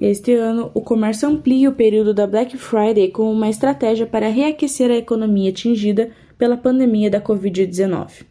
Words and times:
Este 0.00 0.32
ano, 0.34 0.70
o 0.74 0.80
comércio 0.80 1.28
amplia 1.28 1.68
o 1.68 1.74
período 1.74 2.14
da 2.14 2.24
Black 2.24 2.56
Friday 2.56 3.08
como 3.08 3.32
uma 3.32 3.48
estratégia 3.48 4.06
para 4.06 4.28
reaquecer 4.28 4.92
a 4.92 4.96
economia 4.96 5.50
atingida 5.50 6.10
pela 6.38 6.56
pandemia 6.56 7.10
da 7.10 7.20
Covid-19. 7.20 8.24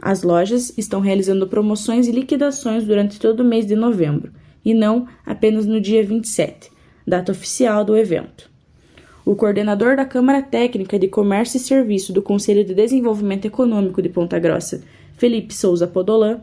As 0.00 0.22
lojas 0.22 0.72
estão 0.78 1.00
realizando 1.00 1.48
promoções 1.48 2.06
e 2.06 2.12
liquidações 2.12 2.84
durante 2.84 3.18
todo 3.18 3.40
o 3.40 3.44
mês 3.44 3.66
de 3.66 3.74
novembro, 3.74 4.30
e 4.64 4.72
não 4.72 5.08
apenas 5.26 5.66
no 5.66 5.80
dia 5.80 6.04
27, 6.04 6.70
data 7.04 7.32
oficial 7.32 7.84
do 7.84 7.96
evento. 7.96 8.48
O 9.26 9.34
coordenador 9.34 9.96
da 9.96 10.04
Câmara 10.04 10.40
Técnica 10.40 10.96
de 10.96 11.08
Comércio 11.08 11.56
e 11.56 11.60
Serviço 11.60 12.12
do 12.12 12.22
Conselho 12.22 12.64
de 12.64 12.72
Desenvolvimento 12.72 13.46
Econômico 13.46 14.00
de 14.00 14.08
Ponta 14.08 14.38
Grossa, 14.38 14.82
Felipe 15.16 15.52
Souza 15.52 15.88
Podolã, 15.88 16.40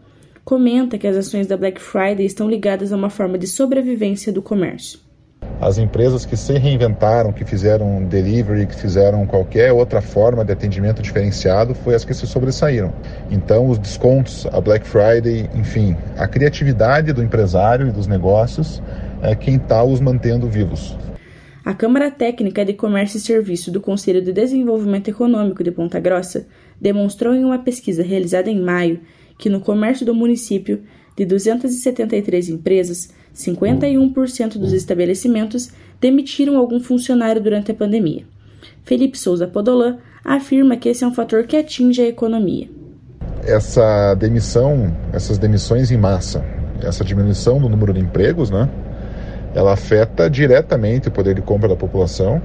comenta 0.47 0.97
que 0.97 1.05
as 1.05 1.17
ações 1.17 1.45
da 1.45 1.57
Black 1.57 1.81
Friday 1.81 2.25
estão 2.25 2.49
ligadas 2.49 2.93
a 2.93 2.95
uma 2.95 3.09
forma 3.09 3.37
de 3.37 3.45
sobrevivência 3.45 4.31
do 4.31 4.41
comércio. 4.41 4.97
As 5.59 5.77
empresas 5.77 6.25
que 6.25 6.37
se 6.37 6.53
reinventaram, 6.57 7.33
que 7.33 7.43
fizeram 7.43 8.05
delivery, 8.05 8.65
que 8.65 8.73
fizeram 8.73 9.27
qualquer 9.27 9.73
outra 9.73 10.01
forma 10.01 10.45
de 10.45 10.53
atendimento 10.53 11.01
diferenciado, 11.01 11.75
foi 11.75 11.95
as 11.95 12.05
que 12.05 12.13
se 12.13 12.25
sobressaíram. 12.25 12.93
Então, 13.29 13.67
os 13.67 13.77
descontos, 13.77 14.47
a 14.53 14.61
Black 14.61 14.87
Friday, 14.87 15.49
enfim, 15.53 15.97
a 16.17 16.25
criatividade 16.29 17.11
do 17.11 17.21
empresário 17.21 17.89
e 17.89 17.91
dos 17.91 18.07
negócios 18.07 18.81
é 19.21 19.35
quem 19.35 19.57
está 19.57 19.83
os 19.83 19.99
mantendo 19.99 20.47
vivos. 20.47 20.97
A 21.65 21.73
Câmara 21.73 22.09
Técnica 22.09 22.63
de 22.63 22.71
Comércio 22.71 23.17
e 23.17 23.19
Serviço 23.19 23.69
do 23.69 23.81
Conselho 23.81 24.21
de 24.21 24.31
Desenvolvimento 24.31 25.09
Econômico 25.09 25.61
de 25.61 25.71
Ponta 25.71 25.99
Grossa 25.99 26.47
demonstrou 26.79 27.33
em 27.33 27.43
uma 27.43 27.59
pesquisa 27.59 28.01
realizada 28.01 28.49
em 28.49 28.61
maio 28.61 29.01
que 29.37 29.49
no 29.49 29.59
comércio 29.59 30.05
do 30.05 30.15
município, 30.15 30.83
de 31.15 31.25
273 31.25 32.49
empresas, 32.49 33.09
51% 33.35 34.57
dos 34.57 34.73
estabelecimentos 34.73 35.69
demitiram 35.99 36.57
algum 36.57 36.79
funcionário 36.79 37.41
durante 37.41 37.71
a 37.71 37.75
pandemia. 37.75 38.23
Felipe 38.83 39.17
Souza 39.17 39.47
Podolã 39.47 39.97
afirma 40.23 40.77
que 40.77 40.89
esse 40.89 41.03
é 41.03 41.07
um 41.07 41.13
fator 41.13 41.45
que 41.45 41.57
atinge 41.57 42.01
a 42.01 42.07
economia. 42.07 42.69
Essa 43.43 44.13
demissão, 44.15 44.95
essas 45.13 45.37
demissões 45.37 45.91
em 45.91 45.97
massa, 45.97 46.43
essa 46.81 47.03
diminuição 47.03 47.59
do 47.59 47.69
número 47.69 47.93
de 47.93 47.99
empregos, 47.99 48.49
né, 48.49 48.69
ela 49.55 49.73
afeta 49.73 50.29
diretamente 50.29 51.07
o 51.07 51.11
poder 51.11 51.33
de 51.33 51.41
compra 51.41 51.67
da 51.67 51.75
população 51.75 52.41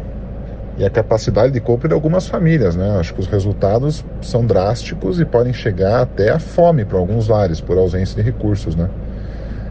e 0.82 0.84
a 0.84 0.90
capacidade 0.90 1.52
de 1.52 1.60
compra 1.60 1.86
de 1.86 1.94
algumas 1.94 2.26
famílias, 2.26 2.74
né? 2.74 2.98
Acho 2.98 3.14
que 3.14 3.20
os 3.20 3.28
resultados 3.28 4.04
são 4.20 4.44
drásticos 4.44 5.20
e 5.20 5.24
podem 5.24 5.52
chegar 5.52 6.02
até 6.02 6.30
a 6.30 6.40
fome 6.40 6.84
para 6.84 6.98
alguns 6.98 7.28
lares 7.28 7.60
por 7.60 7.78
ausência 7.78 8.20
de 8.20 8.28
recursos, 8.28 8.74
né? 8.74 8.90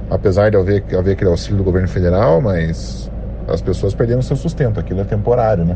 Apesar 0.10 0.50
de 0.50 0.56
haver, 0.56 0.86
haver 0.98 1.12
aquele 1.12 1.30
auxílio 1.30 1.58
do 1.58 1.66
governo 1.66 1.90
federal, 1.90 2.40
mas 2.40 3.12
as 3.46 3.62
pessoas 3.62 3.94
perderam 3.94 4.22
seu 4.22 4.38
sustento, 4.38 4.80
aquilo 4.80 5.02
é 5.02 5.04
temporário, 5.04 5.66
né? 5.66 5.76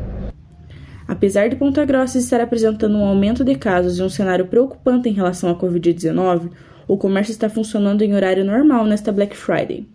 Apesar 1.06 1.50
de 1.50 1.58
Ponta 1.58 1.84
Grossa 1.84 2.18
estar 2.18 2.40
apresentando 2.40 2.98
um 2.98 3.04
aumento 3.04 3.44
de 3.44 3.56
casos 3.56 4.00
e 4.00 4.04
um 4.04 4.10
cenário 4.10 4.48
preocupante 4.48 5.10
em 5.10 5.14
relação 5.14 5.50
à 5.50 5.56
Covid-19, 5.56 6.50
o 6.88 6.96
comércio 6.98 7.34
está 7.34 7.50
funcionando 7.50 8.04
em 8.04 8.16
horário 8.16 8.46
normal 8.46 8.86
nesta 8.86 9.12
Black 9.12 9.36
Friday. 9.36 9.86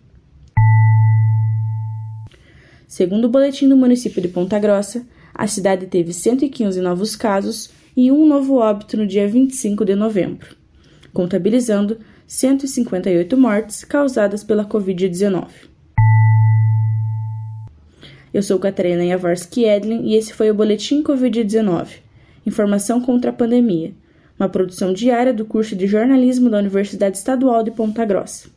Segundo 2.87 3.25
o 3.25 3.29
boletim 3.29 3.67
do 3.67 3.75
município 3.75 4.21
de 4.21 4.27
Ponta 4.27 4.59
Grossa, 4.59 5.03
a 5.33 5.47
cidade 5.47 5.87
teve 5.87 6.13
115 6.13 6.79
novos 6.81 7.15
casos 7.15 7.69
e 7.95 8.11
um 8.11 8.25
novo 8.25 8.55
óbito 8.55 8.97
no 8.97 9.07
dia 9.07 9.27
25 9.27 9.83
de 9.83 9.95
novembro, 9.95 10.55
contabilizando 11.13 11.97
158 12.27 13.37
mortes 13.37 13.83
causadas 13.83 14.43
pela 14.43 14.65
Covid-19. 14.65 15.47
Eu 18.33 18.41
sou 18.41 18.57
Catarina 18.59 19.05
Jaworski 19.05 19.65
Edlin 19.65 20.05
e 20.05 20.15
esse 20.15 20.33
foi 20.33 20.49
o 20.49 20.53
Boletim 20.53 21.03
Covid-19 21.03 22.11
Informação 22.45 22.99
contra 22.99 23.29
a 23.29 23.33
Pandemia, 23.33 23.93
uma 24.39 24.49
produção 24.49 24.93
diária 24.93 25.31
do 25.31 25.45
curso 25.45 25.75
de 25.75 25.85
jornalismo 25.85 26.49
da 26.49 26.57
Universidade 26.57 27.17
Estadual 27.17 27.63
de 27.63 27.69
Ponta 27.69 28.03
Grossa. 28.03 28.49